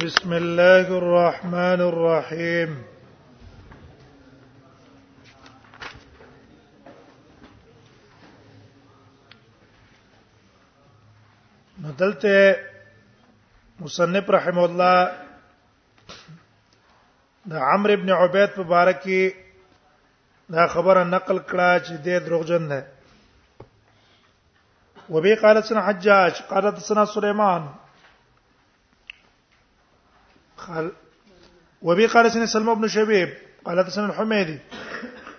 بسم 0.00 0.32
الله 0.32 0.86
الرحمن 0.88 1.80
الرحيم 1.92 2.70
ندلت 11.84 12.24
مصنف 13.80 14.30
رحم 14.30 14.58
الله 14.58 15.12
د 17.52 17.52
عمرو 17.52 17.92
ابن 17.92 18.10
عبيد 18.10 18.50
مباركي 18.56 18.64
باره 18.64 18.92
کې 18.92 19.22
دا 20.52 20.66
خبره 20.72 21.04
نقل 21.04 21.38
کړه 21.38 21.70
چې 21.86 21.92
دروغجن 22.26 22.68
ده 22.68 22.80
وبي 25.12 25.34
قالت 25.34 25.64
سنه 25.64 25.80
حجاج 25.88 26.32
قالت 26.50 26.76
سنه 26.80 27.04
سليمان 27.04 27.62
قال 30.68 30.92
وبي 31.82 32.06
قال 32.06 32.32
سنة 32.32 32.46
سلم 32.46 32.74
بن 32.74 32.88
شبيب 32.88 33.28
قال 33.64 33.84
حدثنا 33.84 34.06
الحميدي 34.06 34.58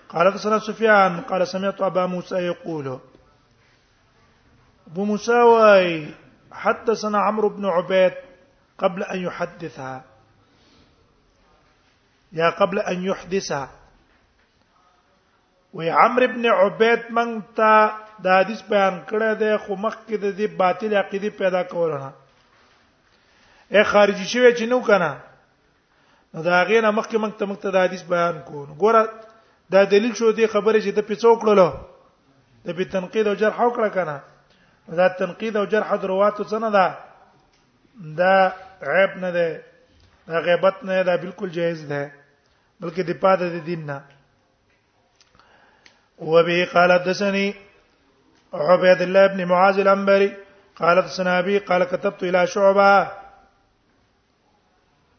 قال 0.10 0.32
حدثنا 0.32 0.60
سفيان 0.60 1.22
قال 1.22 1.48
سمعت 1.48 1.82
أبا 1.82 2.06
موسى 2.06 2.36
يقول 2.36 3.00
أبو 4.88 5.06
موسى 5.06 5.42
واي 5.42 6.10
حدثنا 6.52 7.20
عمرو 7.20 7.50
بن 7.50 7.66
عبيد 7.66 8.14
قبل 8.78 9.04
أن 9.04 9.20
يحدثها 9.20 10.04
يا 12.34 12.50
قبل 12.50 12.80
أن 12.80 13.04
يحدثها 13.04 13.70
وي 15.74 15.90
عمرو 15.92 16.28
بن 16.28 16.46
عبيد 16.46 17.02
من 17.12 17.42
تا 17.56 17.98
دا 18.20 18.40
حدیث 18.40 18.62
بیان 18.70 19.00
کړه 19.08 19.34
د 19.40 19.58
خو 19.66 19.76
مخکې 19.76 20.16
د 20.16 20.36
دې 20.38 20.52
باطل 20.62 20.94
عقیده 20.98 21.30
پیدا 21.38 21.62
کولونه 21.64 22.12
اے 23.76 23.82
خارجي 23.92 24.26
شوی 24.34 24.52
چې 24.58 24.66
نو 24.72 24.78
کنه 24.88 25.10
نو 26.34 26.42
دا 26.48 26.58
غیر 26.72 26.86
مخکې 26.92 27.18
موږ 27.24 27.34
ته 27.40 27.44
موږ 27.52 27.60
ته 27.62 27.68
د 27.76 27.78
حدیث 27.86 28.04
بیان 28.10 28.36
کو 28.50 28.58
ګوره 28.82 29.02
دا 29.76 29.82
دلیل 29.94 30.14
شو 30.20 30.28
دی 30.40 30.46
خبره 30.52 30.80
چې 30.80 30.92
د 30.98 31.00
پیڅو 31.08 31.32
کړلو 31.44 31.70
د 32.70 32.72
په 32.80 32.84
تنقید 32.96 33.26
او 33.32 33.36
جرح 33.44 33.58
وکړه 33.66 33.90
کنه 33.96 34.18
دا 35.00 35.08
تنقید 35.22 35.54
او 35.62 35.66
جرح 35.72 35.90
درواتو 36.04 36.44
څنګه 36.52 36.70
دا 36.76 36.86
دا 38.20 38.36
عیب 38.82 39.18
نه 39.24 39.30
ده 39.40 39.50
دا 40.28 40.38
غیبت 40.50 40.78
نه 40.92 41.00
دا 41.10 41.16
بالکل 41.26 41.48
جایز 41.58 41.82
ده 41.94 42.04
بلکې 42.84 43.02
د 43.10 43.12
پاده 43.26 43.46
د 43.56 43.58
دین 43.72 43.82
نه 43.90 43.98
وبه 46.30 46.60
قال 46.76 46.92
دسني 47.10 47.50
عبيد 48.70 49.00
الله 49.10 49.24
بن 49.28 49.40
معاذ 49.56 49.78
الانبري 49.88 50.32
قالت 50.84 51.06
سنابي 51.18 51.56
قال 51.60 51.82
كتبت 51.84 52.22
الى 52.32 52.42
شعبه 52.56 52.94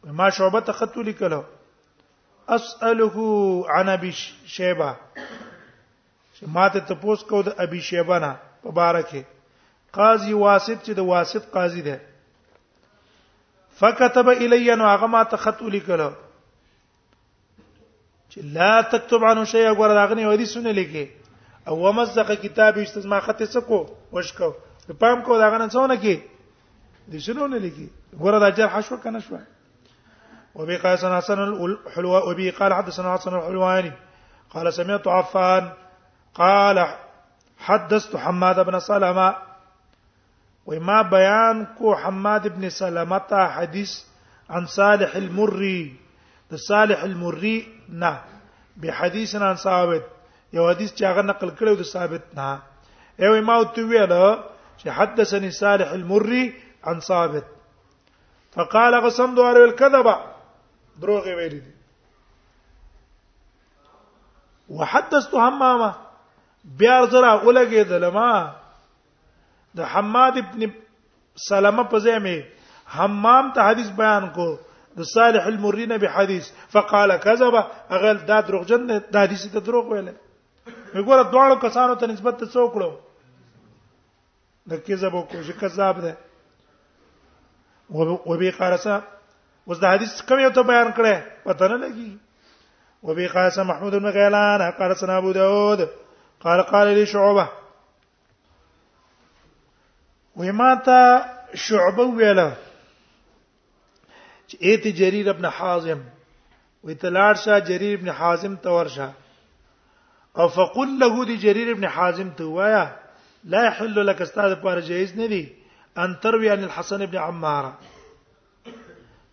ما 0.05 0.29
شعبه 0.29 0.59
تخطو 0.59 1.01
لیکلو 1.01 1.43
اساله 2.49 3.15
عن 3.69 3.89
ابي 3.89 4.11
شيبه 4.45 4.95
ماته 6.47 6.79
تپوس 6.79 7.23
کو 7.29 7.41
د 7.41 7.47
ابي 7.57 7.81
شيبه 7.81 8.19
نه 8.19 8.35
مبارکه 8.65 9.23
قاضي 9.93 10.33
واسط 10.33 10.83
چې 10.85 10.89
د 10.93 10.99
واسط 10.99 11.45
قاضي 11.53 11.81
ده 11.81 11.99
فكتب 13.79 14.29
الي 14.29 14.75
نو 14.75 14.85
هغه 14.89 15.05
ما 15.07 15.23
تخطو 15.23 15.69
لیکلو 15.69 16.11
چې 18.29 18.39
لا 18.57 18.81
تكتب 18.81 19.23
عنه 19.25 19.43
شيئا 19.43 19.71
غره 19.81 19.93
داغني 19.93 20.25
ودي 20.27 20.45
سونه 20.45 20.71
لیکي 20.71 21.09
او 21.67 21.75
ومزق 21.87 22.31
کتاب 22.31 22.77
استزما 22.77 23.19
خط 23.19 23.43
سکو 23.53 23.85
وشکو 24.11 24.49
په 24.87 24.93
پام 24.93 25.21
کو 25.21 25.37
داغنه 25.39 25.69
څونه 25.69 25.99
کې 26.05 27.11
دي 27.11 27.19
شنو 27.19 27.47
نه 27.47 27.57
لیکي 27.57 27.89
غره 28.19 28.39
د 28.49 28.55
جرح 28.57 28.79
شو 28.89 28.97
کنه 28.97 29.19
شو 29.19 29.35
وبي 30.55 30.77
قال 30.77 30.97
حدثنا 30.97 31.17
حسن 31.17 31.33
الحلوى 31.65 32.21
وبي 32.31 32.49
قال 32.49 32.73
حدثنا 32.73 33.13
حسن 33.17 33.35
الحلواني 33.35 33.91
قال 34.49 34.73
سمعت 34.73 35.07
عفان 35.07 35.69
قال 36.33 36.95
حدثت 37.59 38.15
حماد 38.15 38.59
بن 38.59 38.79
سلمة 38.79 39.35
وما 40.65 41.01
بيان 41.01 41.67
كو 41.77 41.95
حماد 41.95 42.47
بن 42.47 42.69
سلمة 42.69 43.47
حديث 43.47 43.89
عن 44.49 44.65
صالح 44.65 45.15
المري 45.15 45.95
صالح 46.55 47.03
المري 47.03 47.67
نا 47.89 48.21
بحديث 48.77 49.35
عن 49.35 49.55
ثابت 49.55 50.03
يا 50.53 50.71
حديث 50.73 50.93
چې 50.93 51.03
نقل 51.03 51.49
کړو 51.51 51.75
د 51.75 51.81
ثابت 51.81 52.21
نا 52.33 52.59
ایو 53.21 53.41
ما 53.41 53.63
تو 53.63 54.35
چې 54.83 54.87
حدثني 54.87 55.51
صالح 55.51 55.91
المري 55.91 56.53
عن 56.83 56.99
ثابت 56.99 57.43
فقال 58.51 59.05
قسم 59.05 59.35
دوار 59.35 59.63
الكذبه 59.63 60.15
دروغ 61.01 61.27
ویلي 61.27 61.59
دي 61.59 61.71
وحدثت 64.79 65.35
حمامه 65.35 65.91
بیا 66.81 66.99
زرا 67.11 67.31
اولګه 67.41 67.83
دلما 67.93 68.31
د 69.77 69.95
حماد 69.95 70.37
ابن 70.43 70.67
سلمہ 71.49 71.83
په 71.93 71.99
ځای 72.05 72.19
مې 72.19 72.43
حمام 72.97 73.51
ته 73.57 73.61
حدیث 73.69 73.89
بیان 74.01 74.29
کو 74.37 74.47
د 74.99 75.07
صالح 75.13 75.47
المرین 75.51 75.97
به 76.03 76.09
حدیث 76.17 76.51
فقال 76.75 77.17
كذب 77.23 77.55
اغل 77.57 78.17
دا 78.27 78.39
دروغجن 78.49 78.85
نه 78.91 78.99
د 79.15 79.27
حدیث 79.27 79.47
ته 79.55 79.59
دروغ 79.69 79.91
ویل 79.91 80.07
وګوره 80.93 81.23
دواړو 81.31 81.55
کسانو 81.65 81.95
ته 82.03 82.07
نسبت 82.13 82.37
ته 82.43 82.53
څوک 82.53 82.71
کړو 82.77 82.91
د 84.73 84.85
کذب 84.87 85.15
او 85.19 85.23
کوشش 85.33 85.55
کذاب 85.65 85.99
ده 86.01 86.17
وبي 88.29 88.49
قال 88.51 88.73
اوس 89.67 89.77
د 89.81 89.83
حدیث 89.93 90.11
کوم 90.29 90.39
یو 90.39 90.51
ته 90.55 90.61
بیان 90.69 90.87
کړي 90.97 91.15
پته 91.45 91.65
نه 91.73 91.77
لګي 91.83 92.11
وبي 93.09 93.25
قاسم 93.37 93.65
محمود 93.69 93.93
بن 93.95 94.07
غيلان 94.17 94.61
قال 94.77 94.89
سنا 94.99 95.15
ابو 95.21 95.31
داود 95.37 95.79
قال 96.45 96.59
قال 96.71 96.87
لي 96.99 97.05
شعبه 97.13 97.45
وماته 100.43 101.01
شعبه 101.65 102.03
ویله 102.19 102.51
چې 104.49 104.55
ایت 104.73 104.83
جرير 105.01 105.27
ابن 105.35 105.45
حازم 105.59 105.99
وې 106.85 106.93
تلاړ 107.05 107.33
شاه 107.45 107.59
جرير 107.71 107.93
ابن 107.99 108.09
حازم 108.21 108.53
تور 108.67 108.87
شاه 108.97 109.13
او 110.43 110.47
فقل 110.59 110.89
له 111.01 111.13
دي 111.31 111.35
جرير 111.47 111.67
ابن 111.75 111.85
حازم 111.97 112.29
ته 112.37 112.43
وایا 112.59 112.85
لا 113.53 113.61
يحل 113.65 113.95
لك 114.07 114.19
استاذ 114.21 114.51
پر 114.61 114.79
جائز 114.89 115.11
نه 115.19 115.25
دي 115.35 115.43
ان 116.05 116.11
تروي 116.23 116.47
عن 116.55 116.61
الحسن 116.69 116.99
ابن 117.07 117.17
عماره 117.25 117.71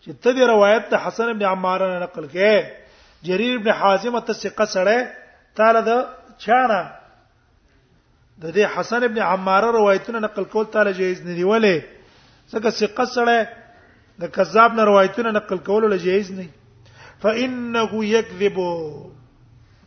چې 0.05 0.11
ته 0.23 0.29
د 0.37 0.49
روایت 0.53 0.83
د 0.93 0.99
حسن 1.03 1.27
ابن 1.33 1.43
عمار 1.53 1.81
نه 1.91 1.97
نقل 2.03 2.25
کې 2.33 2.53
جرير 3.27 3.53
ابن 3.59 3.69
حازم 3.81 4.15
ته 4.29 4.33
ثقه 4.43 4.65
سره 4.75 4.95
تعالی 5.59 5.81
د 5.89 6.01
چانه 6.45 6.79
د 8.41 8.43
دې 8.55 8.65
حسن 8.73 9.01
ابن 9.09 9.19
عمار 9.33 9.63
روایتونه 9.77 10.17
نقل 10.25 10.43
کول 10.55 10.65
تعالی 10.73 10.93
جایز 10.99 11.19
نه 11.27 11.33
دی 11.37 11.45
ولې 11.51 11.75
ځکه 12.53 12.69
ثقه 12.81 13.05
سره 13.15 13.35
د 14.25 14.33
کذاب 14.39 14.69
نه 14.77 14.83
روایتونه 14.91 15.29
نقل 15.37 15.57
کول 15.69 15.83
له 15.91 15.97
جایز 16.07 16.27
نه 16.39 16.47
فانه 17.27 17.83
یکذب 18.15 18.57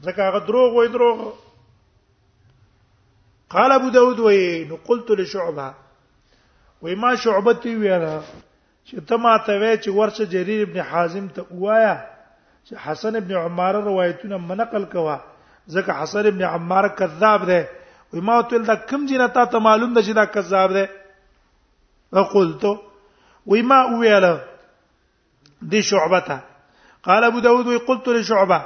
ځکه 0.05 0.21
هغه 0.29 0.41
دروغ 0.51 0.71
وای 0.81 0.89
دروغ 0.99 1.19
قال 3.55 3.71
ابو 3.79 3.89
داود 3.97 4.19
وای 4.27 4.43
نو 4.71 4.77
قلت 4.91 5.09
لشعبه 5.21 5.69
وای 6.83 6.95
ما 7.05 7.11
شعبتي 7.25 7.73
ویلا 7.83 8.17
چې 8.91 8.97
ته 9.11 9.17
ماته 9.25 9.53
وې 9.61 9.73
چې 9.83 9.89
ورشه 9.99 10.25
جرير 10.33 10.61
ابن 10.67 10.79
حازم 10.91 11.25
ته 11.37 11.43
وایا 11.65 11.95
چې 12.67 12.73
حسن 12.85 13.13
ابن 13.23 13.33
عمار 13.45 13.75
روایتونه 13.89 14.37
منقل 14.51 14.85
کوا 14.93 15.15
ځکه 15.75 15.91
حسن 16.03 16.25
ابن 16.31 16.43
عمار 16.57 16.85
کذاب 16.99 17.41
دی 17.51 17.59
وای 18.11 18.23
ما 18.29 18.37
ته 18.53 18.57
دا 18.69 18.75
کم 18.93 19.01
جنه 19.13 19.29
ته 19.55 19.59
معلوم 19.69 19.93
ده 19.97 20.03
چې 20.07 20.13
دا 20.19 20.25
کذاب 20.37 20.71
دی 20.77 20.85
فقلت 22.19 22.63
وای 23.51 23.63
ما 23.71 23.79
ویل 24.01 24.27
دي 25.73 25.81
شعبته 25.91 26.37
قال 27.09 27.23
ابو 27.31 27.41
داود 27.47 27.67
وی 27.71 27.79
قلت 27.89 28.09
لشعبه 28.19 28.59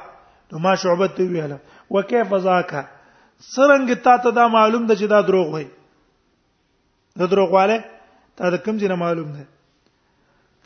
نو 0.53 0.59
ما 0.67 0.75
شعبه 0.83 1.07
ته 1.21 1.31
ویل 1.33 1.53
وكيف 1.91 2.35
ذاك 2.49 2.73
سرنګ 3.53 3.91
تا 4.09 4.17
ته 4.27 4.31
دا 4.41 4.45
معلوم 4.57 4.85
ده 4.93 4.97
چې 5.01 5.05
دا 5.15 5.21
دروغ 5.31 5.49
وای 5.57 5.67
دا 7.23 7.27
دروغ 7.37 7.51
واله 7.59 7.81
تا 8.37 8.51
دا 8.57 8.61
کم 8.69 8.77
جنه 8.85 8.95
معلوم 9.05 9.33
ده 9.39 9.49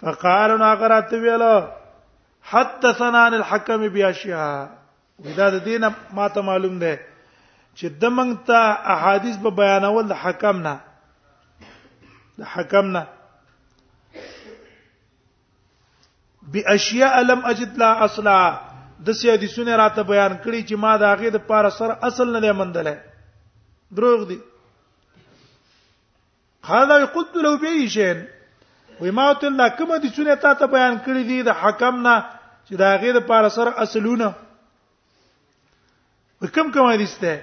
فقال 0.04 0.50
ناغرات 0.64 1.12
ویلا 1.24 1.56
حدثنا 2.50 3.18
عن 3.26 3.32
الحكم 3.40 3.80
بیاشیا 3.94 4.44
ودا 5.24 5.46
د 5.54 5.56
دینه 5.68 5.88
ما 6.16 6.26
ته 6.34 6.40
معلوم 6.50 6.74
ده 6.82 6.92
چې 7.76 7.84
د 8.00 8.04
موږ 8.16 8.30
ته 8.48 8.60
احادیث 8.94 9.36
به 9.44 9.50
بیانول 9.60 10.04
د 10.08 10.14
حکم 10.22 10.56
نه 10.66 10.74
د 12.40 12.42
حکم 12.54 12.86
نه 12.96 13.02
باشیاء 16.54 17.14
لم 17.30 17.40
اجد 17.52 17.72
لا 17.82 17.90
اصلا 18.06 18.36
د 19.06 19.08
سې 19.12 19.26
حدیثونه 19.34 19.72
راته 19.82 20.00
بیان 20.12 20.32
کړي 20.44 20.60
چې 20.68 20.74
ما 20.84 20.92
دا 21.02 21.10
غي 21.20 21.30
د 21.34 21.38
پار 21.50 21.64
سر 21.78 21.90
اصل 22.08 22.26
نه 22.44 22.52
مندل 22.60 22.88
دروغ 23.96 24.20
دي 24.28 24.38
قال 26.68 26.90
يقد 27.04 27.28
له 27.44 27.50
بشيء 27.62 28.14
وای 29.00 29.10
ما 29.10 29.32
ته 29.40 29.46
الله 29.46 29.68
کوم 29.78 29.96
دي 29.96 30.08
چې 30.08 30.34
تا 30.42 30.52
ته 30.60 30.66
بیان 30.76 30.94
کړی 31.06 31.22
دي 31.30 31.42
د 31.48 31.56
حکم 31.62 31.96
نه 32.06 32.14
چې 32.66 32.74
دا 32.82 32.90
غیر 33.04 33.20
پر 33.30 33.48
سر 33.56 33.68
اصلونه 33.86 34.28
وکم 36.42 36.70
کوم 36.76 36.86
حدیث 36.92 37.14
ده 37.22 37.34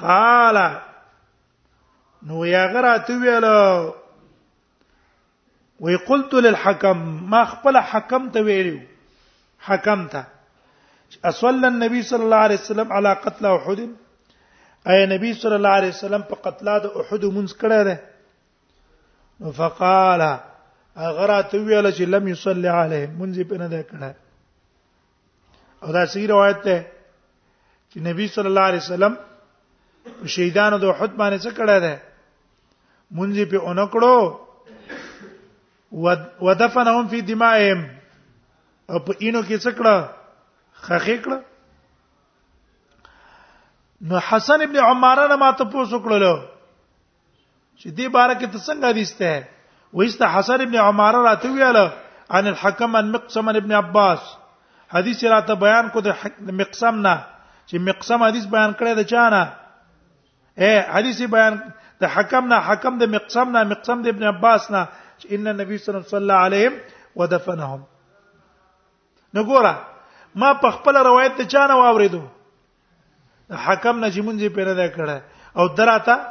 قال 0.00 0.56
نو 2.30 2.46
یا 2.46 2.64
غرات 2.72 3.08
ویلو 3.20 3.60
وی 5.86 5.96
قلت 6.08 6.34
للحكم 6.48 6.98
ما 7.34 7.44
خپل 7.52 7.76
حکم 7.92 8.28
ته 8.36 8.40
ویلو 8.50 8.74
حکم 9.70 10.08
ته 10.08 10.26
اصل 11.32 11.64
النبي 11.70 12.02
صلى 12.10 12.22
الله 12.24 12.36
عليه 12.48 12.60
وسلم 12.64 12.92
على 12.92 13.14
قتل 13.28 13.46
احد 13.52 13.80
اي 14.86 15.06
نبي 15.14 15.32
صلى 15.34 15.56
الله 15.56 15.68
عليه 15.80 15.88
وسلم 15.96 16.22
په 16.34 16.46
قتل 16.48 16.76
د 16.80 16.86
احد 16.86 17.24
منځ 17.24 17.52
کړه 17.52 17.84
ده 17.92 17.98
فقال 19.40 20.20
اغرات 20.96 21.54
ویل 21.54 21.90
چې 21.92 22.04
لم 22.08 22.28
يصلي 22.28 22.68
عليه 22.74 23.06
منځ 23.06 23.38
په 23.48 23.56
نه 23.62 23.68
ده 23.74 23.80
کړه 23.88 24.10
او 25.82 25.88
دا 25.96 26.02
صحیح 26.12 26.28
روایت 26.30 26.58
ده 26.64 26.76
چې 27.92 27.96
نبی 28.06 28.26
صلی 28.36 28.46
الله 28.52 28.60
علیه 28.72 28.78
وسلم 28.84 29.14
شهیدانو 30.36 30.76
د 30.84 30.86
احد 30.92 31.10
باندې 31.20 31.38
څه 31.44 31.50
کړه 31.60 31.76
ده 31.86 31.94
منځ 33.18 33.36
په 33.52 33.56
اونکړو 33.68 34.16
ودفنهم 36.48 37.04
فی 37.14 37.20
دمائهم 37.32 37.80
او 38.90 38.98
په 38.98 39.14
اینو 39.18 39.42
کې 39.42 39.58
څه 39.58 39.70
کړه 39.76 39.96
خخې 40.80 41.22
کړه 41.24 41.38
نو 44.10 44.16
حسن 44.28 44.58
ابن 44.62 44.76
عماره 44.86 45.24
نه 45.28 45.36
ماته 45.44 45.64
پوسو 45.72 45.96
کړلو 46.06 46.34
چې 47.86 47.94
دې 47.98 48.06
باره 48.14 48.34
کې 48.38 48.46
ته 48.52 48.58
څنګه 48.66 48.88
حدیث 48.90 49.10
ہے 49.20 49.36
وایست 49.98 50.22
حسن 50.34 50.60
ابن 50.64 50.74
عمار 50.84 51.14
راته 51.28 51.50
ویاله 51.50 51.84
ان 52.38 52.46
الحكم 52.52 52.96
ان 53.00 53.12
مقسم 53.16 53.48
ابن 53.60 53.72
عباس 53.80 54.20
حدیث 54.96 55.22
راته 55.34 55.54
بیان 55.64 55.88
کو 55.96 56.00
د 56.06 56.10
مقسم 56.62 56.98
نه 57.06 57.14
چې 57.66 57.78
مقسم 57.90 58.22
حدیث 58.26 58.46
بیان 58.56 58.72
کړی 58.72 58.94
د 58.94 59.08
چانه 59.14 59.42
اے 60.64 60.70
حدیث 60.96 61.20
بیان 61.36 61.60
د 62.02 62.14
حکم 62.16 62.48
نه 62.52 62.58
حکم 62.72 62.98
د 63.04 63.12
مقسم 63.16 63.56
نه 63.56 63.62
مقسم 63.76 64.02
د 64.06 64.14
ابن 64.14 64.24
عباس 64.34 64.70
نه 64.76 64.84
چې 65.18 65.26
ان 65.38 65.46
النبي 65.54 65.78
صلی 65.86 66.02
الله 66.20 66.38
علیه 66.50 66.66
وسلم 66.68 66.80
ودفنهم 67.22 67.80
نو 69.34 69.44
ګوره 69.52 69.74
ما 70.44 70.52
په 70.64 70.70
خپل 70.78 70.96
روایت 71.14 71.36
ته 71.42 71.52
چانه 71.54 71.74
واوریدو 71.82 72.22
حکم 73.66 74.04
نه 74.04 74.10
چې 74.10 74.20
مونږ 74.20 74.38
یې 74.48 74.56
پیره 74.58 74.74
ده 74.80 74.96
کړه 74.96 75.54
او 75.58 75.74
دراته 75.82 76.24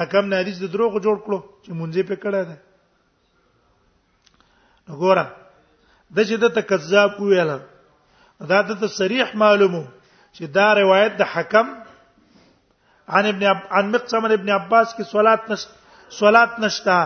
حکم 0.00 0.24
نه 0.30 0.36
حدیث 0.42 0.58
د 0.62 0.66
دروغ 0.74 0.92
جوړ 1.06 1.16
کړو 1.26 1.38
چې 1.62 1.70
مونږه 1.78 2.02
په 2.10 2.16
کړه 2.24 2.40
ده 2.48 2.56
وګوره 4.90 5.24
د 6.16 6.28
چې 6.28 6.34
د 6.42 6.54
تکذاب 6.58 7.10
کویل 7.18 7.50
دا 8.50 8.58
د 8.68 8.84
صریح 8.98 9.32
معلومو 9.42 9.82
چې 10.36 10.44
دا 10.56 10.66
روایت 10.80 11.12
د 11.20 11.30
حکم 11.34 11.66
عن 13.16 13.24
ابن 13.32 13.42
عب... 13.52 13.60
عن 13.76 13.84
مقسم 13.94 14.22
ابن 14.38 14.48
عباس 14.60 14.88
کې 14.96 15.04
صلات 15.14 15.42
نش 15.50 15.60
صلات 16.20 16.52
نشتا 16.64 16.98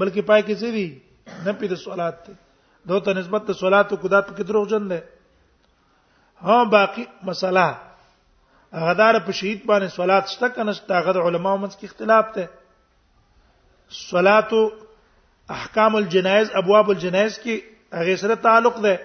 بلکې 0.00 0.22
پای 0.28 0.40
کې 0.46 0.54
څه 0.60 0.68
دي 0.76 0.86
نه 1.44 1.52
پې 1.58 1.66
د 1.72 1.74
صلات 1.86 2.16
ته 2.26 2.34
دوته 2.88 3.12
نسبت 3.20 3.42
د 3.50 3.58
صلات 3.62 3.92
کو 4.00 4.08
دات 4.08 4.26
کې 4.34 4.44
دروغ 4.50 4.66
جن 4.72 4.88
ده 4.90 5.00
ها 6.46 6.58
باقی 6.76 7.04
مسله 7.28 7.66
هغه 8.76 8.94
دار 8.94 9.18
په 9.26 9.32
شهید 9.38 9.60
باندې 9.66 9.88
صلات 9.98 10.24
شته 10.32 10.48
کنه 10.54 10.72
شته 10.78 10.94
هغه 11.00 11.20
علماو 11.28 11.58
منځ 11.62 11.74
کې 11.78 11.86
اختلاف 11.90 12.26
ده 12.34 12.44
صلات 13.98 14.50
احکام 15.56 15.96
الجنایز 15.96 16.48
ابواب 16.60 16.90
الجنایز 16.90 17.34
کې 17.42 17.56
هغه 18.00 18.16
سره 18.24 18.34
تعلق 18.48 18.76
ده 18.84 19.00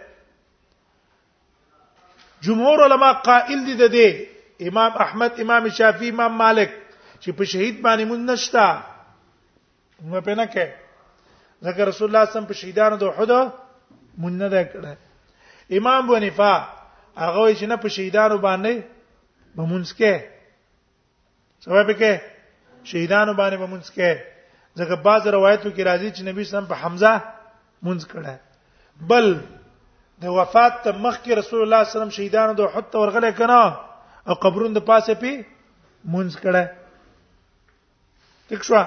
جمهور 2.49 2.83
علما 2.89 3.11
قائل 3.29 3.59
دي 3.69 3.75
ده 3.87 4.27
امام 4.71 4.91
احمد 5.07 5.31
امام 5.47 5.69
شافعي 5.81 6.09
امام 6.15 6.31
مالک 6.43 6.71
چې 7.19 7.29
په 7.41 7.53
شهید 7.55 7.81
باندې 7.81 8.03
مون 8.13 8.25
نشتا 8.33 8.69
نو 10.03 10.21
په 10.21 10.35
نه 10.35 10.47
کې 10.47 10.67
ځکه 11.61 11.85
رسول 11.91 12.09
الله 12.15 12.31
صم 12.39 12.45
په 12.55 12.63
شهیدانو 12.63 12.97
د 13.03 13.13
احد 13.15 13.37
مون 14.23 14.33
نه 14.45 14.49
ده 14.55 14.69
کړه 14.73 15.75
امام 15.79 16.07
بنفا 16.15 16.55
هغه 17.17 17.53
چې 17.55 17.63
نه 17.73 17.77
په 17.85 17.99
شهیدانو 17.99 18.37
باندې 18.45 18.89
بمونځ 19.55 19.89
کې 19.97 20.13
سبب 21.65 21.87
کې 21.99 22.11
شهیدانو 22.89 23.33
باندې 23.41 23.57
بمونځ 23.63 23.87
کې 23.95 24.11
ځکه 24.79 24.95
بعض 25.07 25.23
روایتو 25.35 25.69
کې 25.75 25.83
راځي 25.89 26.09
چې 26.15 26.21
نبی 26.31 26.43
سم 26.51 26.63
په 26.71 26.75
حمزه 26.83 27.13
مونځ 27.85 28.01
کړه 28.11 28.33
بل 29.09 29.27
د 30.23 30.33
وفات 30.39 30.73
ته 30.83 30.91
مخکې 31.05 31.31
رسول 31.41 31.61
الله 31.65 31.79
صلی 31.83 31.83
الله 31.83 31.83
علیه 31.89 31.97
وسلم 31.97 32.15
شهیدانو 32.17 32.53
د 32.59 32.63
حته 32.75 32.95
ورغله 33.01 33.31
کنا 33.39 33.61
او 34.27 34.33
قبرونو 34.43 34.75
د 34.79 34.87
پاسه 34.91 35.13
پی 35.23 35.33
مونږ 36.13 36.31
کړه 36.41 36.65
تخوا 38.49 38.83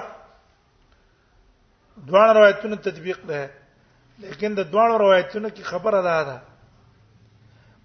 دوه 2.09 2.25
روایتونو 2.37 2.75
تطبیق 2.87 3.19
ده 3.29 3.41
لیکن 4.25 4.55
د 4.57 4.61
دوه 4.73 4.87
روایتونو 5.03 5.49
کې 5.49 5.63
خبره 5.71 6.01
ده 6.09 6.17
ده 6.29 6.37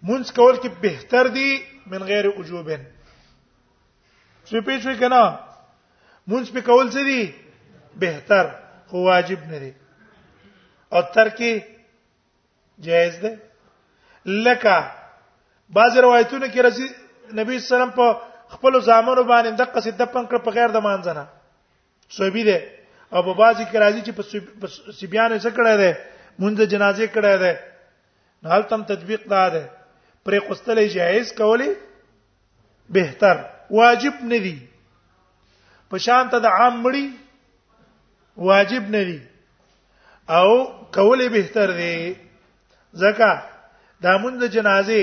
مونږ 0.09 0.25
کول 0.37 0.57
کې 0.63 0.69
بهتر 0.81 1.29
دي 1.37 1.49
من 1.93 2.03
غیر 2.13 2.25
وجوبن 2.39 2.81
چې 4.47 4.57
پیښ 4.69 4.81
وکنا 4.89 5.23
مونږ 6.31 6.45
په 6.57 6.61
کول 6.69 6.87
څه 6.95 7.01
دي 7.09 7.21
بهتر 8.05 8.45
خو 8.93 8.99
واجب 9.07 9.41
نه 9.51 9.59
دي 9.65 9.71
او 10.93 11.03
ترکی 11.17 11.53
جایز 12.87 13.19
ده 13.23 13.39
لکه 14.47 14.77
بعض 15.79 15.99
روایتونه 16.05 16.47
کې 16.53 16.61
رسول 16.69 16.91
نبی 17.41 17.59
صلی 17.59 17.59
الله 17.59 17.59
علیه 17.59 17.59
وسلم 17.77 17.95
په 18.01 18.07
خپل 18.55 18.79
زامنو 18.87 19.23
باندې 19.23 19.53
د 19.61 19.63
قصې 19.75 19.91
د 20.01 20.03
پنکړه 20.15 20.39
په 20.45 20.51
غیر 20.59 20.69
د 20.77 20.87
مانځنه 20.87 21.25
صوبې 22.17 22.43
ده 22.49 22.59
او 23.19 23.23
په 23.27 23.33
بعضی 23.43 23.65
کې 23.65 23.77
راځي 23.83 24.01
چې 24.07 24.13
په 24.61 24.67
سیبیانو 25.03 25.37
څخه 25.45 25.55
کړه 25.57 25.75
ده 25.83 25.91
مونږ 26.41 26.57
جنازې 26.73 27.07
کړه 27.15 27.35
ده 27.43 27.53
نو 28.43 28.49
هلته 28.55 28.85
تطبیق 28.93 29.29
ده 29.35 29.63
پرې 30.25 30.39
قستلې 30.49 30.87
جایز 30.97 31.33
کولې 31.39 31.71
بهتر 32.97 33.37
واجب 33.81 34.17
نه 34.33 34.39
دي 34.47 34.57
په 35.93 35.97
شان 36.07 36.25
ته 36.33 36.39
د 36.45 36.47
عام 36.59 36.75
مړی 36.85 37.07
واجب 38.49 38.85
نه 38.97 39.03
دي 39.09 39.19
او 40.39 40.49
کولې 40.97 41.27
بهتر 41.37 41.69
دي 41.81 41.97
ځکه 43.03 43.29
دا 44.05 44.13
مونږ 44.23 44.35
د 44.43 44.47
جنازې 44.55 45.03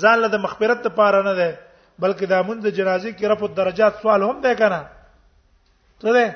ځان 0.00 0.16
له 0.24 0.38
مغفرت 0.44 0.78
لپاره 0.86 1.18
نه 1.28 1.34
ده 1.40 1.50
بلکې 2.02 2.26
دا 2.32 2.38
مونږ 2.48 2.58
د 2.64 2.68
جنازې 2.78 3.10
کې 3.16 3.24
رفع 3.32 3.48
درجات 3.60 3.94
سوال 4.02 4.20
هم 4.28 4.38
ده 4.44 4.52
کنه 4.62 4.80
څه 6.00 6.10
ده 6.16 6.26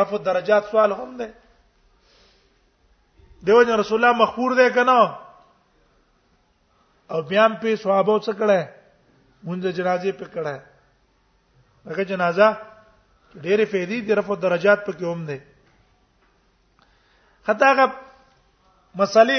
رفع 0.00 0.16
درجات 0.30 0.64
سوال 0.74 0.90
هم 1.00 1.10
ده 1.22 1.26
دیوځ 3.46 3.68
رسول 3.80 3.98
الله 4.04 4.18
مغفور 4.22 4.50
ده 4.62 4.68
کنه 4.80 4.98
او 7.10 7.20
بیا 7.28 7.46
په 7.60 7.76
صحابه 7.82 8.14
څخه 8.24 8.38
کړه 8.40 8.60
مونږ 9.48 9.62
جنازه 9.78 10.12
په 10.22 10.26
کړه 10.34 10.54
هغه 11.90 12.04
جنازه 12.12 12.48
ډېرې 13.44 13.66
فائدې 13.70 13.98
دي 14.06 14.14
رفع 14.18 14.34
درجات 14.46 14.86
پکې 14.86 15.04
هم 15.12 15.26
دي 15.30 15.38
حتی 17.48 17.64
هغه 17.74 17.86
مسالې 18.98 19.38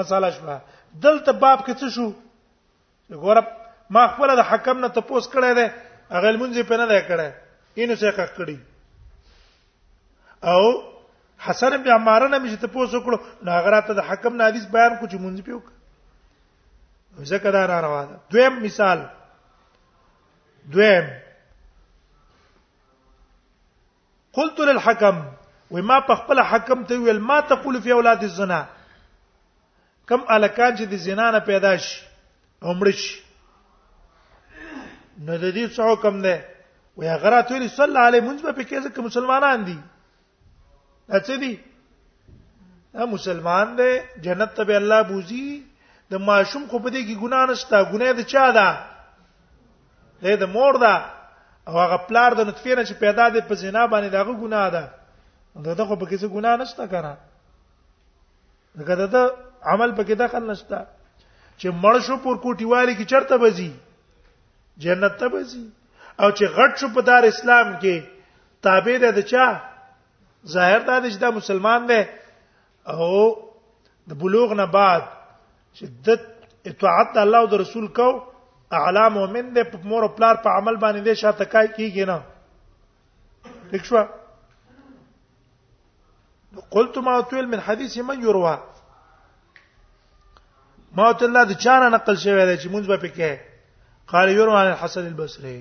مساله 0.00 0.28
شوه 0.30 0.56
دلته 1.06 1.32
باب 1.44 1.58
کې 1.66 1.74
څه 1.80 1.86
شو 1.94 2.06
ګوره 3.10 3.46
ما 3.96 4.02
خپل 4.12 4.34
د 4.36 4.42
حکم 4.50 4.78
نه 4.84 4.88
تپوس 4.98 5.24
کړی 5.36 5.52
دی 5.58 5.66
هغه 6.10 6.36
مونږ 6.42 6.62
په 6.72 6.76
نه 6.82 6.86
دی 6.92 7.00
کړی 7.08 7.30
اینو 7.78 7.94
څه 7.96 8.06
حق 8.18 8.32
کړی 8.42 8.56
او 10.50 10.62
حسن 11.46 11.82
بن 11.82 11.90
عمار 11.94 12.22
نه 12.30 12.38
مې 12.42 12.56
تپوس 12.68 12.90
وکړو 12.94 13.16
نو 13.46 13.50
هغه 13.58 13.70
راته 13.78 13.94
د 14.00 14.06
حکم 14.10 14.36
نه 14.40 14.44
حدیث 14.52 14.64
بیان 14.78 14.92
کو 15.00 15.04
چې 15.06 15.16
مونږ 15.26 15.40
پیوک 15.46 15.66
زکه 17.16 17.50
دا 17.50 17.64
را 17.66 17.80
روانه 17.80 18.20
دویم 18.30 18.52
مثال 18.62 19.08
دویم 20.72 21.08
قلت 24.32 24.60
للحكم 24.60 25.26
وما 25.70 26.00
پخپل 26.00 26.40
حکم 26.40 26.84
ته 26.84 26.98
ویل 26.98 27.18
ما 27.20 27.40
تقول 27.40 27.80
في 27.80 27.92
اولاد 27.92 28.22
الزنا 28.24 28.68
کم 30.08 30.20
الکان 30.28 30.76
چې 30.76 30.80
د 30.82 30.94
زنا 30.96 31.30
نه 31.30 31.38
پیدا 31.38 31.76
شي 31.76 32.04
عمرش 32.62 33.22
نو 35.18 35.36
د 35.38 35.52
دې 35.54 35.68
څه 35.76 35.80
حکم 35.82 36.22
دی 36.22 36.36
ویا 36.96 37.16
غرات 37.16 37.50
ویل 37.50 37.68
صلی 37.68 37.84
الله 37.84 38.00
علیه 38.00 38.20
منځ 38.20 38.42
په 38.42 38.62
کې 38.64 38.76
ځکه 38.88 38.98
مسلمانان 39.02 39.64
دي 39.64 39.78
اڅه 41.10 41.36
دي 41.40 41.56
مسلمان 42.94 43.76
دی 43.78 44.00
جنت 44.22 44.54
ته 44.54 44.62
به 44.64 44.76
الله 44.76 45.02
بوزي 45.02 45.62
د 46.10 46.14
ماشوم 46.28 46.62
خو 46.70 46.78
په 46.84 46.88
دې 46.94 47.00
کې 47.08 47.14
ګناه 47.22 47.46
نشته 47.52 47.76
ګناه 47.92 48.12
د 48.18 48.22
چا 48.32 48.44
ده 48.56 48.68
ده 50.22 50.32
د 50.42 50.44
مور 50.56 50.74
ده 50.84 50.94
او 51.68 51.74
هغه 51.84 51.96
پلار 52.08 52.30
د 52.36 52.40
نطفه 52.48 52.72
نه 52.78 52.82
چې 52.88 52.94
پیدا 53.04 53.24
دي 53.34 53.40
په 53.48 53.54
زنا 53.62 53.82
باندې 53.92 54.08
دغه 54.18 54.32
ګناه 54.42 54.68
ده 54.74 54.84
دغه 55.64 55.84
خو 55.88 55.96
په 56.00 56.06
کې 56.10 56.16
څه 56.22 56.26
ګناه 56.36 56.56
نشته 56.62 56.84
کنه 56.92 57.12
دغه 58.78 59.06
د 59.14 59.16
عمل 59.72 59.90
په 59.98 60.02
کې 60.08 60.14
دخل 60.22 60.42
نشته 60.52 60.78
چې 61.60 61.66
مړ 61.82 61.96
شو 62.06 62.16
پر 62.24 62.34
کوټی 62.44 62.66
والی 62.72 62.94
کې 62.98 63.04
چرته 63.12 63.36
بزي 63.44 63.70
جنت 64.82 65.14
ته 65.20 65.28
بزي 65.28 65.64
او 66.22 66.28
چې 66.32 66.44
غټ 66.56 66.70
شو 66.80 66.88
په 66.96 67.00
دار 67.08 67.22
اسلام 67.28 67.66
کې 67.82 67.96
تابع 68.62 68.96
ده 69.04 69.10
د 69.12 69.20
چا 69.30 69.44
ظاهر 70.56 70.80
ده 70.88 71.10
چې 71.10 71.18
دا 71.20 71.30
مسلمان 71.36 71.80
دی 71.88 72.02
او 72.94 73.08
د 74.08 74.14
بلوغ 74.20 74.52
نه 74.60 74.64
بعد 74.66 75.02
شدت 75.80 76.20
اطاعت 76.68 77.16
الله 77.22 77.38
او 77.42 77.46
د 77.52 77.54
رسول 77.64 77.86
کو 77.98 78.08
اعلی 78.80 79.06
مؤمن 79.16 79.46
دی 79.54 79.62
په 79.72 79.76
مور 79.90 80.02
او 80.04 80.10
پلار 80.18 80.36
په 80.44 80.48
عمل 80.58 80.76
باندې 80.84 81.00
دی 81.06 81.14
شاته 81.22 81.44
کای 81.52 81.66
کیږي 81.76 82.04
نه 82.10 82.18
ٹھیک 83.70 83.84
شو 83.88 83.98
قلت 86.74 86.98
ما 87.06 87.14
طول 87.30 87.46
من 87.54 87.60
حديث 87.66 87.96
من 88.10 88.22
يروى 88.28 88.56
ما 90.98 91.08
الله 91.10 91.44
د 91.50 91.58
چانه 91.64 91.88
نقل 91.96 92.16
شوی 92.26 92.44
دی 92.46 92.56
چې 92.62 92.68
مونږ 92.68 92.86
به 92.92 92.96
پکې 93.04 93.46
قال 94.12 94.28
يروى 94.38 94.56
عن 94.60 94.66
الحسن 94.72 95.06
البصري 95.06 95.56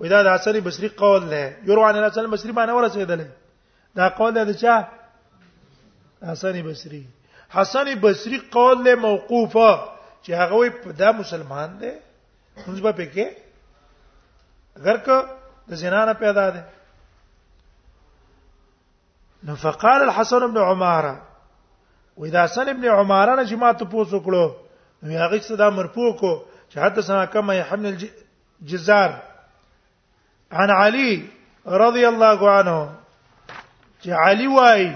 واذا 0.00 0.22
د 0.28 0.34
حسن 0.38 0.50
البصري 0.62 0.88
قول 1.02 1.22
له 1.30 1.56
يروى 1.64 1.84
عن 1.88 1.96
الحسن 1.96 2.20
البصري 2.24 2.52
باندې 2.60 2.72
ورسېدل 2.78 3.26
دا 3.96 4.08
قول 4.08 4.34
دی 4.46 4.54
چې 4.62 6.26
حسن 6.30 6.48
البصري 6.56 7.04
حسن 7.56 7.94
بصری 8.02 8.38
قول 8.38 8.84
له 8.84 8.94
موقوفه 8.94 9.72
چې 10.24 10.30
هغه 10.40 10.54
وي 10.60 10.68
دا 11.00 11.10
مسلمان 11.12 11.68
دی 11.80 11.92
موږ 12.66 12.78
به 12.86 12.92
پکې 12.92 13.26
اگر 14.78 14.96
که 14.96 15.16
د 15.68 15.74
زنا 15.82 16.04
نه 16.04 16.12
پیدا 16.14 16.50
ده 16.50 16.64
نو 19.44 19.56
فقال 19.56 20.02
الحسن 20.02 20.52
بن 20.54 20.58
عماره 20.62 21.20
واذا 22.16 22.44
حسن 22.44 22.72
بن 22.72 22.84
عماره 22.84 23.34
نه 23.36 23.44
جماعت 23.44 23.82
پوسو 23.82 24.20
کړو 24.26 24.46
نو 25.02 25.18
هغه 25.26 25.38
صدا 25.40 25.70
مرفوع 25.70 26.12
کو 26.12 26.42
چې 26.72 26.76
حدثنا 26.76 27.24
كما 27.24 27.62
حمل 27.62 27.86
الجزار 28.62 29.22
عن 30.52 30.70
علي 30.70 31.28
رضي 31.66 32.06
الله 32.06 32.50
عنه 32.50 32.88
چې 34.02 34.08
علي 34.12 34.46
وایي 34.46 34.94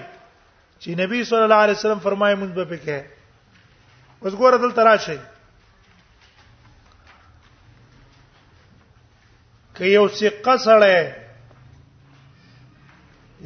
چې 0.85 0.95
نبی 0.99 1.17
صلی 1.29 1.43
الله 1.47 1.63
علیه 1.65 1.77
وسلم 1.77 1.99
فرمایي 2.03 2.35
مونږ 2.37 2.51
به 2.61 2.65
پکې 2.65 2.99
اوس 4.23 4.33
ګوره 4.43 4.59
دلته 4.63 4.81
راشي 4.87 5.17
کې 9.75 9.87
یو 9.99 10.05
ثقه 10.23 10.55
سره 10.65 10.93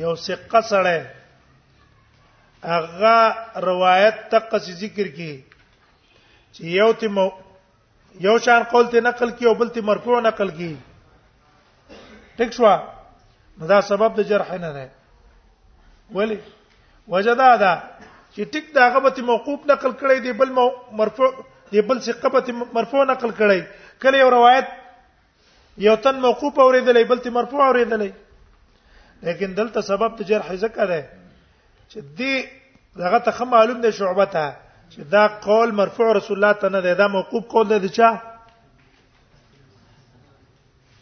یو 0.04 0.14
ثقه 0.28 0.60
سره 0.70 0.98
هغه 2.72 3.18
روایت 3.68 4.16
تک 4.36 4.54
ذکر 4.80 5.06
کی 5.20 5.34
چې 6.52 6.62
یو 6.78 6.90
تیمو 7.04 7.28
یو 8.24 8.34
شان 8.42 8.62
قول 8.72 8.84
ته 8.90 8.98
نقل 9.12 9.30
کی 9.38 9.44
او 9.46 9.54
بل 9.60 9.68
ته 9.76 9.80
مرفوع 9.92 10.18
نقل 10.32 10.48
کی 10.56 10.74
ټیک 12.40 12.50
شو 12.56 12.64
دا 13.70 13.78
سبب 13.86 14.10
د 14.18 14.20
جرح 14.28 14.50
نه 14.60 14.70
نه 14.76 14.84
ولی 16.14 16.38
وجدا 17.12 17.54
دا 17.56 17.74
چې 18.34 18.44
ټیک 18.52 18.74
دا 18.74 18.88
غبطي 18.94 19.22
موقوف 19.22 19.66
نقل 19.70 19.90
کړي 20.00 20.18
دی 20.22 20.32
بل 20.38 20.50
مرفوع 21.00 21.30
دی 21.72 21.80
بل 21.90 22.00
ثقبت 22.06 22.50
مرفوع 22.74 23.04
نقل 23.04 23.30
کړي 23.30 23.62
کله 24.04 24.18
یو 24.18 24.30
روایت 24.36 24.68
یو 25.84 25.96
تن 26.06 26.20
موقوف 26.24 26.58
اوریدلې 26.58 27.04
بل 27.12 27.18
تی 27.26 27.30
مرفوع 27.36 27.62
اوریدلې 27.66 28.10
لیکن 29.30 29.54
دلته 29.56 29.80
سبب 29.90 30.16
ته 30.18 30.24
جرح 30.32 30.54
ذکر 30.66 30.86
ده 30.86 31.08
چې 31.90 31.96
دی 31.96 32.48
دغه 33.02 33.18
ته 33.30 33.44
معلوم 33.54 33.80
ده 33.86 33.90
شعبته 33.90 34.56
چې 34.90 34.98
دا 35.16 35.26
قول 35.48 35.74
مرفوع 35.80 36.12
رسول 36.20 36.36
الله 36.42 36.52
ته 36.64 36.68
نه 36.76 36.80
ده 36.88 36.94
دا 37.04 37.08
موقوف 37.16 37.44
قول 37.56 37.72
ده 37.78 37.88
چا 38.00 38.12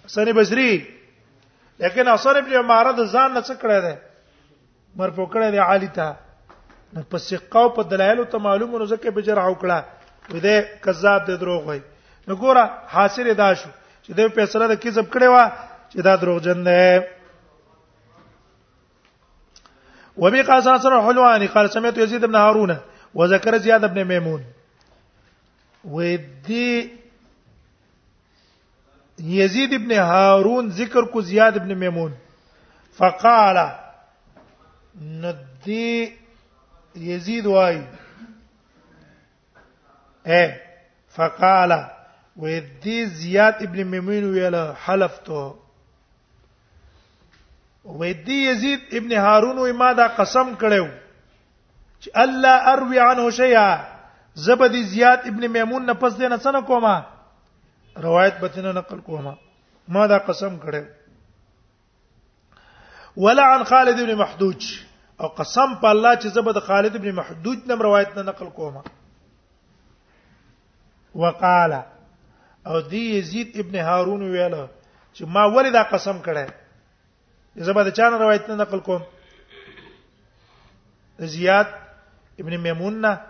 حسن 0.07 0.33
بصری 0.39 0.71
لیکن 1.83 2.09
حسن 2.09 2.37
ابن 2.39 2.55
عمارہ 2.65 2.93
د 2.93 3.13
ځان 3.13 3.31
نه 3.31 3.41
څه 3.41 3.55
کړی 3.55 3.81
ده 3.89 4.01
مرفوع 4.97 5.27
کړه 5.27 5.51
دی 5.51 5.59
عالی 5.59 5.89
ته 5.95 6.17
نو 6.95 7.03
په 7.15 7.19
ثقه 7.25 7.61
او 7.61 7.69
په 7.77 7.83
دلایلو 7.93 8.25
ته 8.35 8.39
معلومه 8.47 8.79
نو 8.79 8.87
ځکه 8.93 9.11
به 9.17 9.23
جرع 9.29 9.47
وکړه 9.49 9.85
و 10.35 10.39
دې 10.39 10.85
کذاب 10.85 11.21
دې 11.27 11.37
دروغ 11.37 11.65
وای 11.69 11.81
نو 12.29 12.37
ګوره 12.37 12.65
حاصل 12.95 13.33
دا 13.43 13.49
شو 13.63 13.71
چې 14.03 14.13
دې 14.13 14.29
په 14.37 14.47
سره 14.53 14.67
د 14.73 14.81
کذب 14.85 15.11
کړي 15.11 15.29
وا 15.35 15.45
چې 15.93 16.01
دا 16.09 16.15
دروغجن 16.25 16.65
دی 16.65 17.01
وبي 20.23 20.43
قال 20.49 20.63
سر 20.65 20.95
حلواني 21.07 21.47
قال 21.53 21.71
سمعت 21.75 21.99
يزيد 21.99 22.25
بن 22.25 22.35
هارون 22.39 22.73
وذكر 23.21 23.59
زياد 23.67 23.87
بن 23.95 24.05
ميمون 24.09 24.43
ودي 25.85 26.91
يزيد 29.37 29.75
بن 29.75 29.93
هارون 29.93 30.69
ذكر 30.81 31.05
کو 31.15 31.21
زياد 31.29 31.59
بن 31.65 31.75
ميمون 31.85 32.13
فقال 32.99 33.59
ندی 35.01 36.07
یزید 37.11 37.47
وای 37.47 37.79
اے 40.27 40.47
فقال 41.17 41.73
و 42.37 42.47
دی 42.85 43.05
زیاد 43.07 43.55
ابن 43.67 43.87
میمون 43.87 44.25
ویلا 44.35 44.65
حلفتو 44.85 45.43
و 47.85 48.13
دی 48.27 48.37
یزید 48.47 48.81
ابن 48.93 49.13
هارون 49.13 49.59
و 49.59 49.73
ما 49.79 49.93
دا 49.93 50.07
قسم 50.09 50.55
کړو 50.61 50.89
چې 52.05 52.11
الله 52.17 52.55
اروي 52.73 52.99
عنه 52.99 53.31
شيئا 53.31 53.87
زبدي 54.35 54.83
زیاد 54.85 55.19
ابن 55.27 55.47
میمون 55.51 55.85
نه 55.87 55.95
پس 55.95 56.17
دینه 56.17 56.37
څنګه 56.37 56.65
کومه 56.67 57.07
روایت 58.07 58.35
به 58.41 58.49
تنه 58.49 58.73
نقل 58.73 59.01
کومه 59.01 59.35
ما 59.89 60.07
دا 60.07 60.19
قسم 60.19 60.57
کړو 60.61 60.85
ولا 63.17 63.43
عن 63.43 63.65
خالد 63.65 63.99
ابن 64.01 64.15
محدود 64.15 64.63
او 65.21 65.29
قسم 65.29 65.75
په 65.83 65.87
الله 65.93 66.15
چې 66.17 66.27
زبد 66.35 66.59
خالد 66.59 66.95
ابن 66.97 67.11
محدود 67.15 67.71
نم 67.73 67.83
روایت 67.83 68.17
نه 68.19 68.23
نقل 68.23 68.47
کومه 68.51 68.83
وقاله 71.15 71.85
او 72.67 72.81
دی 72.81 73.19
یزید 73.19 73.53
ابن 73.57 73.77
هارون 73.77 74.23
ویله 74.23 74.69
چې 75.15 75.23
ما 75.29 75.47
ولې 75.51 75.73
دا 75.73 75.83
قسم 75.83 76.23
کړه 76.23 76.51
زبد 77.57 77.91
چانه 77.97 78.17
روایت 78.17 78.49
نه 78.51 78.55
نقل 78.55 78.79
کوم 78.81 79.03
زیاد 81.19 81.67
ابن 82.41 82.57
میمون 82.57 83.01
نه 83.01 83.21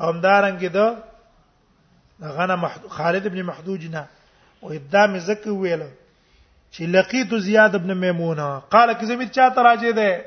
او 0.00 0.12
همدارنګه 0.20 0.64
ده 0.66 0.96
غنه 2.22 2.68
خالد 2.88 3.26
ابن 3.26 3.42
محدود 3.42 3.82
نه 3.82 4.08
او 4.62 4.70
ادام 4.72 5.18
زکه 5.18 5.50
ویله 5.52 5.90
چې 6.76 6.86
لقیت 6.90 7.34
زیاد 7.46 7.74
ابن 7.78 7.96
میمونه 7.98 8.58
قال 8.74 8.90
کی 8.98 9.06
زمید 9.06 9.30
چاته 9.34 9.62
راځي 9.62 9.92
ده 9.92 10.24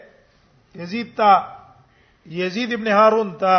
یزید 0.84 1.10
تا 1.18 1.32
یزید 2.36 2.74
ابن 2.74 2.88
هارون 2.98 3.34
تا 3.42 3.56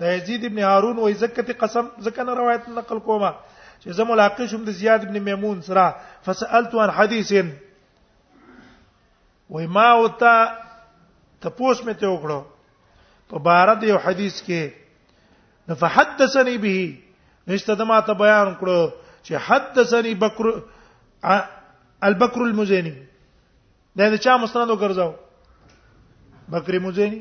د 0.00 0.08
یزید 0.16 0.44
ابن 0.50 0.58
هارون 0.68 0.96
وې 0.96 1.14
زکه 1.24 1.42
قسم 1.64 1.86
زکه 2.08 2.22
نه 2.30 2.34
روایت 2.40 2.68
نقل 2.78 2.98
کومه 3.10 3.30
چې 3.82 3.88
زه 4.00 4.04
ملاقات 4.12 4.46
شوم 4.54 4.64
د 4.70 4.78
زیاد 4.80 5.02
ابن 5.08 5.18
میمون 5.28 5.60
سره 5.68 5.86
فسالت 6.30 6.74
عن 6.86 6.90
حدیث 7.00 7.32
و 9.52 9.58
ما 9.76 9.86
وتا 10.00 10.34
پوس 11.56 11.78
مې 11.84 11.94
ته 12.00 12.06
وکړو 12.16 12.40
په 13.30 13.38
بار 13.48 13.74
د 13.80 13.84
یو 13.92 13.98
حدیث 14.08 14.42
کې 14.44 15.74
فحدثني 15.80 16.58
به 16.68 16.98
نشته 17.52 17.74
د 17.78 17.88
ما 17.88 18.00
ته 18.06 18.14
بیان 18.20 18.56
کړو 18.60 18.90
چې 19.22 19.34
حدثني 19.50 20.14
بکر 20.22 20.48
البکر 22.06 22.40
المزینی 22.42 22.90
دا 23.98 24.08
د 24.12 24.16
چا 24.24 24.36
مسند 24.44 24.70
وګرځاو 24.70 25.12
بکر 26.54 26.74
المزینی 26.78 27.20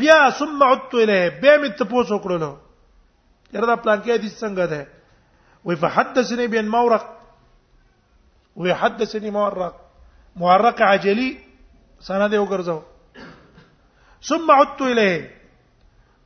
بیا 0.00 0.16
ثم 0.38 0.62
عدت 0.70 0.94
الیه 1.02 1.28
بیا 1.44 1.56
می 1.62 1.68
ته 1.78 1.84
پوسو 1.92 2.38
نو 2.44 2.52
یره 3.52 3.66
دا 3.66 3.76
پلان 3.84 3.98
کې 4.02 4.10
حدیث 4.18 4.34
څنګه 4.42 4.64
ده 4.70 4.86
وی 5.64 5.74
فحدثنی 5.76 6.46
بن 6.46 6.68
مورق 6.74 7.06
ويحدثني 8.56 9.30
مورق 9.30 9.74
مورق 10.42 10.82
عجلي 10.82 11.30
سند 12.10 12.34
وګرځاو 12.34 12.80
ثم 14.28 14.50
عدت 14.58 14.82
الیه 14.82 15.28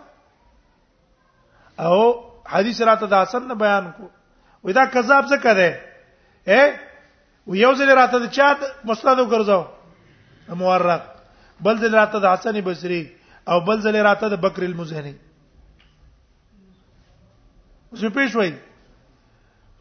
او 1.78 2.24
حدیث 2.48 2.80
راته 2.80 3.06
د 3.06 3.14
حسن 3.22 3.42
نه 3.48 3.54
بیان 3.54 3.90
کو 3.96 4.08
وې 4.64 4.72
دا 4.74 4.84
کذاب 4.94 5.24
څه 5.30 5.36
کړي 5.42 5.70
اے 6.50 6.62
و 7.48 7.50
یو 7.62 7.72
ځل 7.78 7.88
راته 8.00 8.16
د 8.18 8.26
چات 8.36 8.58
مسند 8.88 9.18
وګرځاو 9.20 9.62
مورخ 10.60 11.02
بل 11.64 11.74
ځل 11.82 11.92
راته 12.00 12.16
د 12.18 12.26
حسن 12.34 12.54
بصري 12.68 13.02
او 13.50 13.56
بل 13.68 13.78
ځل 13.86 13.96
راته 14.08 14.26
د 14.30 14.34
بکر 14.44 14.62
المزهري 14.68 15.14
اوس 17.90 18.04
په 18.14 18.26
شوي 18.32 18.52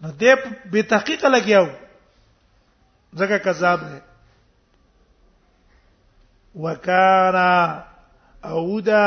نو 0.01 0.07
دې 0.21 0.31
به 0.71 0.79
تحقیق 0.93 1.21
لګیاو 1.33 1.67
ځکه 3.19 3.35
کذاب 3.49 3.79
دی 3.89 3.99
وکانا 6.65 7.53
اودا 8.53 9.05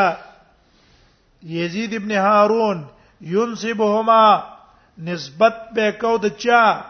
یزید 1.42 1.94
ابن 1.94 2.10
هارون 2.10 2.86
ينسبهما 3.20 4.42
نسبت 4.98 5.54
به 5.74 5.92
کو 5.92 6.16
د 6.18 6.28
چا 6.36 6.82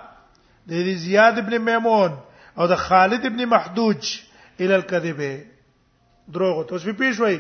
د 0.69 0.73
زیاد 0.95 1.39
ابن 1.39 1.59
میمون 1.59 2.11
او 2.57 2.67
د 2.67 2.75
خالد 2.75 3.27
ابن 3.27 3.45
محدوج 3.45 4.19
ال 4.61 4.73
الكذبه 4.73 5.43
دروغ 6.35 6.67
ته 6.67 6.73
اوس 6.73 6.85
په 6.85 6.93
پیښوي 6.93 7.39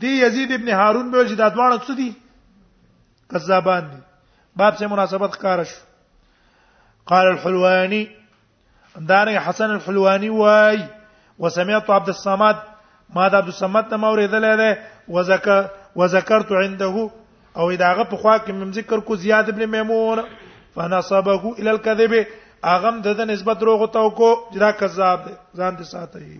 دی 0.00 0.08
یزید 0.24 0.52
ابن 0.52 0.68
هارون 0.68 1.10
به 1.10 1.28
چې 1.28 1.32
د 1.32 1.40
ادوانو 1.40 1.78
څه 1.78 1.96
دي 1.96 2.16
کذابان 3.32 3.84
دي 3.90 3.96
باب 4.56 4.76
سره 4.76 4.88
مناسبت 4.88 5.36
کار 5.36 5.64
شو 5.64 5.76
قال 7.06 7.26
الحلواني 7.26 8.08
دار 9.06 9.28
حسن 9.28 9.70
الحلواني 9.70 10.28
واي 10.30 10.84
وسمعت 11.38 11.90
عبد 11.90 12.08
الصمد 12.08 12.56
ما 13.14 13.28
د 13.28 13.34
عبد 13.34 13.46
الصمد 13.48 13.88
ته 13.90 13.96
مورې 13.96 14.28
دلې 14.30 14.56
ده 14.56 14.78
وزکه 15.08 15.70
وذكرت 15.96 16.52
عنده 16.62 16.96
او 17.60 17.66
اداغه 17.74 18.02
په 18.12 18.16
خوا 18.22 18.36
کې 18.44 18.52
مم 18.58 18.70
ذکر 18.78 18.98
کو 19.08 19.16
زیاد 19.24 19.46
ابن 19.52 19.62
میمون 19.74 20.20
فنصبه 20.74 21.42
الى 21.58 21.70
الكذب 21.74 22.12
اغم 22.74 23.00
د 23.06 23.20
نسبت 23.32 23.58
روغ 23.70 23.86
تو 23.96 24.08
کو 24.20 24.28
جدا 24.54 24.70
کذاب 24.80 25.20
ځان 25.58 25.72
دې 25.78 25.84
ساتي 25.92 26.30